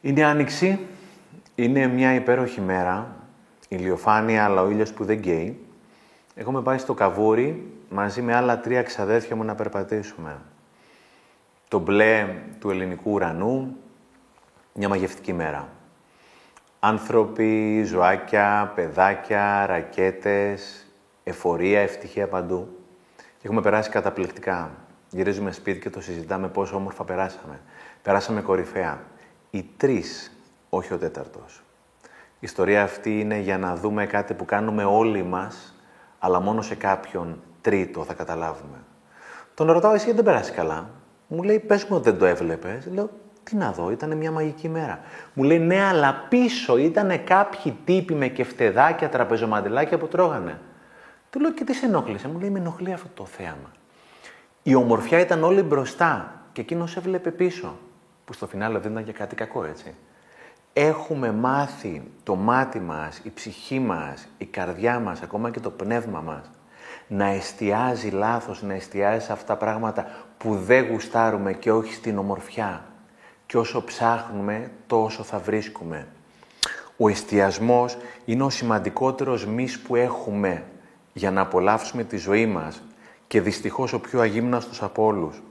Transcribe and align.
Είναι 0.00 0.24
άνοιξη, 0.24 0.86
είναι 1.54 1.86
μια 1.86 2.14
υπέροχη 2.14 2.60
μέρα, 2.60 3.16
ηλιοφάνεια 3.68 4.44
αλλά 4.44 4.62
ο 4.62 4.70
ήλιος 4.70 4.92
που 4.92 5.04
δεν 5.04 5.20
καίει. 5.20 5.66
Έχουμε 6.34 6.62
πάει 6.62 6.78
στο 6.78 6.94
Καβούρι 6.94 7.72
μαζί 7.90 8.22
με 8.22 8.34
άλλα 8.34 8.60
τρία 8.60 8.82
ξαδέρφια 8.82 9.36
μου 9.36 9.44
να 9.44 9.54
περπατήσουμε. 9.54 10.36
Το 11.68 11.78
μπλε 11.78 12.28
του 12.58 12.70
ελληνικού 12.70 13.10
ουρανού, 13.10 13.76
μια 14.74 14.88
μαγευτική 14.88 15.32
μέρα. 15.32 15.68
Άνθρωποι, 16.80 17.82
ζωάκια, 17.84 18.72
παιδάκια, 18.74 19.66
ρακέτες, 19.66 20.86
εφορία, 21.24 21.80
ευτυχία 21.80 22.28
παντού. 22.28 22.78
Και 23.16 23.46
έχουμε 23.46 23.60
περάσει 23.60 23.90
καταπληκτικά. 23.90 24.70
Γυρίζουμε 25.10 25.52
σπίτι 25.52 25.80
και 25.80 25.90
το 25.90 26.00
συζητάμε 26.00 26.48
πόσο 26.48 26.76
όμορφα 26.76 27.04
περάσαμε. 27.04 27.60
Περάσαμε 28.02 28.40
κορυφαία. 28.40 29.00
Οι 29.50 29.70
τρεις, 29.76 30.32
όχι 30.68 30.92
ο 30.92 30.98
τέταρτος. 30.98 31.62
Η 32.40 32.40
ιστορία 32.40 32.82
αυτή 32.82 33.20
είναι 33.20 33.38
για 33.38 33.58
να 33.58 33.76
δούμε 33.76 34.06
κάτι 34.06 34.34
που 34.34 34.44
κάνουμε 34.44 34.84
όλοι 34.84 35.22
μας, 35.22 35.74
αλλά 36.18 36.40
μόνο 36.40 36.62
σε 36.62 36.74
κάποιον 36.74 37.40
τρίτο 37.60 38.04
θα 38.04 38.14
καταλάβουμε. 38.14 38.76
Τον 39.54 39.70
ρωτάω, 39.70 39.92
εσύ 39.92 40.12
δεν 40.12 40.24
περάσεις 40.24 40.54
καλά; 40.54 40.90
Μου 41.28 41.42
λέει, 41.42 41.58
πες 41.58 41.84
μου 41.84 42.00
δεν 42.00 42.18
το 42.18 42.24
έβλεπες. 42.24 42.86
Λέω, 42.92 43.10
τι 43.42 43.56
να 43.56 43.72
δω, 43.72 43.90
ήταν 43.90 44.16
μια 44.16 44.30
μαγική 44.30 44.68
μέρα. 44.68 45.00
Μου 45.34 45.42
λέει, 45.42 45.58
ναι, 45.58 45.82
αλλά 45.82 46.26
πίσω 46.28 46.76
ήταν 46.76 47.24
κάποιοι 47.24 47.76
τύποι 47.84 48.14
με 48.14 48.28
κεφτεδάκια, 48.28 49.08
τραπεζομαντιλάκια 49.08 49.98
που 49.98 50.08
τρώγανε. 50.08 50.58
Του 51.30 51.40
λέω, 51.40 51.52
και 51.52 51.64
τι 51.64 51.74
σε 51.74 51.86
ενόχλησε; 51.86 52.28
Μου 52.28 52.38
λέει, 52.38 52.50
με 52.50 52.58
ενοχλεί 52.58 52.92
αυτό 52.92 53.08
το 53.14 53.24
θέαμα. 53.24 53.72
Η 54.62 54.74
ομορφιά 54.74 55.20
ήταν 55.20 55.44
όλη 55.44 55.62
μπροστά 55.62 56.42
και 56.52 56.60
εκείνος 56.60 56.96
έβλεπε 56.96 57.30
πίσω. 57.30 57.76
Που 58.28 58.34
στο 58.34 58.46
φινάλε 58.46 58.78
δεν 58.78 58.90
ήταν 58.92 59.04
και 59.04 59.12
κάτι 59.12 59.34
κακό, 59.34 59.64
έτσι. 59.64 59.94
Έχουμε 60.72 61.32
μάθει 61.32 62.02
το 62.22 62.34
μάτι 62.34 62.80
μας, 62.80 63.20
η 63.22 63.30
ψυχή 63.34 63.78
μας, 63.78 64.28
η 64.38 64.44
καρδιά 64.44 65.00
μας, 65.00 65.22
ακόμα 65.22 65.50
και 65.50 65.60
το 65.60 65.70
πνεύμα 65.70 66.20
μας, 66.20 66.50
να 67.06 67.26
εστιάζει 67.26 68.08
λάθος, 68.08 68.62
να 68.62 68.74
εστιάζει 68.74 69.24
σε 69.24 69.32
αυτά 69.32 69.46
τα 69.46 69.56
πράγματα 69.56 70.06
που 70.38 70.56
δεν 70.56 70.86
γουστάρουμε 70.90 71.52
και 71.52 71.72
όχι 71.72 71.94
στην 71.94 72.18
ομορφιά. 72.18 72.84
Και 73.46 73.58
όσο 73.58 73.84
ψάχνουμε, 73.84 74.70
τόσο 74.86 75.22
θα 75.22 75.38
βρίσκουμε. 75.38 76.06
Ο 76.96 77.08
εστιασμός 77.08 77.96
είναι 78.24 78.42
ο 78.42 78.50
σημαντικότερος 78.50 79.46
μυς 79.46 79.78
που 79.78 79.96
έχουμε 79.96 80.64
για 81.12 81.30
να 81.30 81.40
απολαύσουμε 81.40 82.04
τη 82.04 82.16
ζωή 82.16 82.46
μας 82.46 82.82
και 83.26 83.40
δυστυχώς 83.40 83.92
ο 83.92 84.00
πιο 84.00 84.20
αγύμναστος 84.20 84.82
από 84.82 85.04
όλους. 85.04 85.42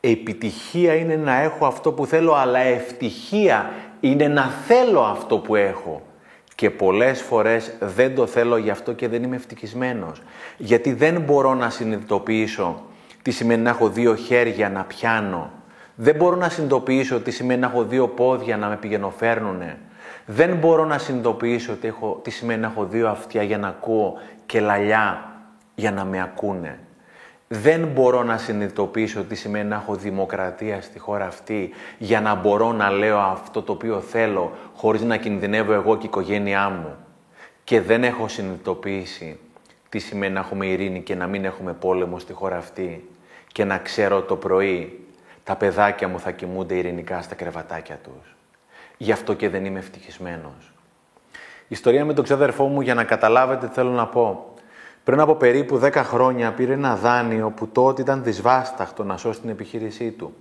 Επιτυχία 0.00 0.94
είναι 0.94 1.16
να 1.16 1.40
έχω 1.40 1.66
αυτό 1.66 1.92
που 1.92 2.06
θέλω, 2.06 2.34
αλλά 2.34 2.58
ευτυχία 2.58 3.70
είναι 4.00 4.28
να 4.28 4.42
θέλω 4.46 5.00
αυτό 5.00 5.38
που 5.38 5.54
έχω. 5.54 6.02
Και 6.54 6.70
πολλές 6.70 7.22
φορές 7.22 7.72
δεν 7.80 8.14
το 8.14 8.26
θέλω 8.26 8.56
γι' 8.56 8.70
αυτό 8.70 8.92
και 8.92 9.08
δεν 9.08 9.22
είμαι 9.22 9.36
ευτυχισμένος. 9.36 10.22
Γιατί 10.56 10.92
δεν 10.92 11.20
μπορώ 11.20 11.54
να 11.54 11.70
συνειδητοποιήσω 11.70 12.84
τι 13.22 13.30
σημαίνει 13.30 13.62
να 13.62 13.70
έχω 13.70 13.88
δύο 13.88 14.14
χέρια 14.14 14.70
να 14.70 14.84
πιάνω. 14.84 15.50
Δεν 15.94 16.14
μπορώ 16.14 16.36
να 16.36 16.48
συνειδητοποιήσω 16.48 17.20
τι 17.20 17.30
σημαίνει 17.30 17.60
να 17.60 17.66
έχω 17.66 17.84
δύο 17.84 18.08
πόδια 18.08 18.56
να 18.56 18.68
με 18.68 18.76
πηγαινοφέρνουνε. 18.76 19.78
Δεν 20.26 20.56
μπορώ 20.56 20.84
να 20.84 20.98
συνειδητοποιήσω 20.98 21.72
τι, 21.72 21.86
έχω, 21.86 22.20
τι 22.22 22.30
σημαίνει 22.30 22.60
να 22.60 22.66
έχω 22.66 22.84
δύο 22.84 23.08
αυτιά 23.08 23.42
για 23.42 23.58
να 23.58 23.68
ακούω 23.68 24.18
και 24.46 24.60
λαλιά 24.60 25.32
για 25.74 25.92
να 25.92 26.04
με 26.04 26.22
ακούνε. 26.22 26.78
Δεν 27.48 27.86
μπορώ 27.86 28.22
να 28.22 28.38
συνειδητοποιήσω 28.38 29.24
τι 29.24 29.34
σημαίνει 29.34 29.68
να 29.68 29.76
έχω 29.76 29.94
δημοκρατία 29.94 30.82
στη 30.82 30.98
χώρα 30.98 31.26
αυτή 31.26 31.70
για 31.98 32.20
να 32.20 32.34
μπορώ 32.34 32.72
να 32.72 32.90
λέω 32.90 33.18
αυτό 33.18 33.62
το 33.62 33.72
οποίο 33.72 34.00
θέλω 34.00 34.52
χωρίς 34.74 35.02
να 35.02 35.16
κινδυνεύω 35.16 35.72
εγώ 35.72 35.96
και 35.96 36.06
η 36.06 36.08
οικογένειά 36.08 36.68
μου. 36.68 36.96
Και 37.64 37.80
δεν 37.80 38.04
έχω 38.04 38.28
συνειδητοποιήσει 38.28 39.38
τι 39.88 39.98
σημαίνει 39.98 40.32
να 40.32 40.40
έχουμε 40.40 40.66
ειρήνη 40.66 41.02
και 41.02 41.14
να 41.14 41.26
μην 41.26 41.44
έχουμε 41.44 41.72
πόλεμο 41.72 42.18
στη 42.18 42.32
χώρα 42.32 42.56
αυτή 42.56 43.08
και 43.52 43.64
να 43.64 43.78
ξέρω 43.78 44.22
το 44.22 44.36
πρωί 44.36 45.06
τα 45.44 45.56
παιδάκια 45.56 46.08
μου 46.08 46.20
θα 46.20 46.30
κοιμούνται 46.30 46.74
ειρηνικά 46.74 47.22
στα 47.22 47.34
κρεβατάκια 47.34 47.98
τους. 48.02 48.36
Γι' 48.96 49.12
αυτό 49.12 49.34
και 49.34 49.48
δεν 49.48 49.64
είμαι 49.64 49.78
ευτυχισμένος. 49.78 50.72
Η 51.62 51.68
ιστορία 51.68 52.04
με 52.04 52.14
τον 52.14 52.24
ξαδερφό 52.24 52.66
μου 52.66 52.80
για 52.80 52.94
να 52.94 53.04
καταλάβετε 53.04 53.68
θέλω 53.68 53.90
να 53.90 54.06
πω. 54.06 54.54
Πριν 55.06 55.20
από 55.20 55.34
περίπου 55.34 55.80
10 55.82 55.92
χρόνια 55.94 56.52
πήρε 56.52 56.72
ένα 56.72 56.96
δάνειο 56.96 57.50
που 57.50 57.68
τότε 57.68 58.02
ήταν 58.02 58.22
δυσβάσταχτο 58.22 59.04
να 59.04 59.16
σώσει 59.16 59.40
την 59.40 59.50
επιχείρησή 59.50 60.10
του. 60.10 60.34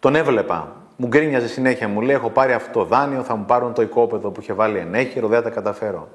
Τον 0.00 0.14
έβλεπα. 0.14 0.76
Μου 0.96 1.06
γκρίνιαζε 1.06 1.48
συνέχεια. 1.48 1.88
Μου 1.88 2.00
λέει: 2.00 2.14
Έχω 2.14 2.30
πάρει 2.30 2.52
αυτό 2.52 2.78
το 2.78 2.84
δάνειο, 2.84 3.22
θα 3.22 3.36
μου 3.36 3.44
πάρουν 3.44 3.72
το 3.72 3.82
οικόπεδο 3.82 4.30
που 4.30 4.40
είχε 4.40 4.52
βάλει 4.52 4.78
ενέχειρο, 4.78 5.28
δεν 5.28 5.38
θα 5.38 5.44
τα 5.44 5.50
καταφέρω. 5.50 6.08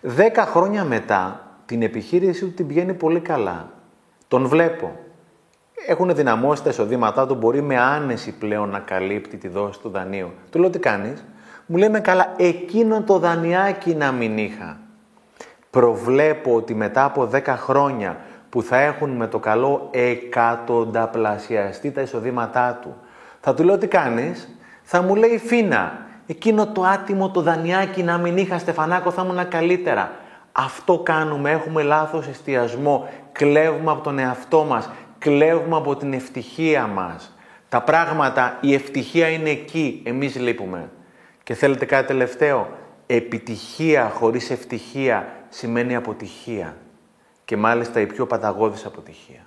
Δέκα 0.00 0.46
χρόνια 0.46 0.84
μετά 0.84 1.40
την 1.66 1.82
επιχείρηση 1.82 2.44
του 2.44 2.52
την 2.52 2.66
πηγαίνει 2.66 2.94
πολύ 2.94 3.20
καλά. 3.20 3.70
Τον 4.28 4.46
βλέπω. 4.46 4.96
Έχουν 5.86 6.14
δυναμώσει 6.14 6.62
τα 6.62 6.70
εισοδήματά 6.70 7.26
του, 7.26 7.34
μπορεί 7.34 7.62
με 7.62 7.78
άνεση 7.78 8.32
πλέον 8.32 8.68
να 8.68 8.78
καλύπτει 8.78 9.36
τη 9.36 9.48
δόση 9.48 9.80
του 9.80 9.88
δανείου. 9.88 10.30
Του 10.50 10.58
λέω: 10.58 10.70
Τι 10.70 10.78
κάνεις; 10.78 11.24
Μου 11.66 11.76
λέει: 11.76 11.88
Με 11.88 12.00
καλά, 12.00 12.34
εκείνο 12.36 13.02
το 13.02 13.18
δανειάκι 13.18 13.94
να 13.94 14.12
μην 14.12 14.38
είχα 14.38 14.78
προβλέπω 15.74 16.54
ότι 16.54 16.74
μετά 16.74 17.04
από 17.04 17.28
10 17.32 17.42
χρόνια 17.46 18.16
που 18.48 18.62
θα 18.62 18.80
έχουν 18.80 19.10
με 19.10 19.26
το 19.26 19.38
καλό 19.38 19.88
εκατονταπλασιαστεί 19.90 21.90
τα 21.90 22.00
εισοδήματά 22.00 22.78
του, 22.82 22.96
θα 23.40 23.54
του 23.54 23.64
λέω 23.64 23.78
τι 23.78 23.86
κάνεις, 23.86 24.58
θα 24.82 25.02
μου 25.02 25.14
λέει 25.14 25.38
Φίνα, 25.38 25.98
εκείνο 26.26 26.66
το 26.66 26.82
άτιμο 26.82 27.30
το 27.30 27.40
δανειάκι 27.40 28.02
να 28.02 28.18
μην 28.18 28.36
είχα 28.36 28.58
Στεφανάκο 28.58 29.10
θα 29.10 29.22
ήμουν 29.22 29.48
καλύτερα. 29.48 30.10
Αυτό 30.52 30.98
κάνουμε, 30.98 31.50
έχουμε 31.50 31.82
λάθος 31.82 32.26
εστιασμό, 32.26 33.08
κλέβουμε 33.32 33.90
από 33.90 34.02
τον 34.02 34.18
εαυτό 34.18 34.64
μας, 34.64 34.90
κλέβουμε 35.18 35.76
από 35.76 35.96
την 35.96 36.12
ευτυχία 36.12 36.86
μας. 36.86 37.36
Τα 37.68 37.82
πράγματα, 37.82 38.56
η 38.60 38.74
ευτυχία 38.74 39.28
είναι 39.28 39.50
εκεί, 39.50 40.02
εμείς 40.04 40.36
λείπουμε. 40.36 40.90
Και 41.42 41.54
θέλετε 41.54 41.84
κάτι 41.84 42.06
τελευταίο, 42.06 42.68
επιτυχία 43.06 44.08
χωρίς 44.08 44.50
ευτυχία 44.50 45.46
σημαίνει 45.48 45.94
αποτυχία 45.94 46.76
και 47.44 47.56
μάλιστα 47.56 48.00
η 48.00 48.06
πιο 48.06 48.26
παταγώδης 48.26 48.84
αποτυχία. 48.84 49.46